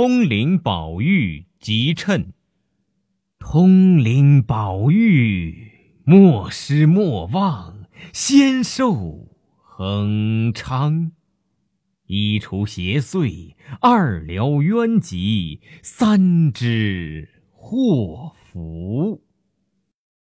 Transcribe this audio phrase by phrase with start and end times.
[0.00, 2.26] 通灵宝玉，即称；
[3.40, 5.72] 通灵宝玉，
[6.04, 9.26] 莫失莫忘，仙寿
[9.56, 11.10] 恒昌。
[12.06, 18.27] 一除邪祟，二疗冤疾，三知祸。